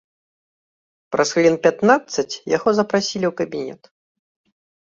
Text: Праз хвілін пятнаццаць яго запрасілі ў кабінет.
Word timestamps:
Праз 1.15 1.33
хвілін 1.35 1.57
пятнаццаць 1.67 2.39
яго 2.57 2.69
запрасілі 2.81 3.25
ў 3.33 3.33
кабінет. 3.43 3.81